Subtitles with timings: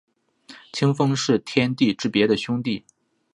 [0.73, 2.83] 清风是天地之别的兄弟。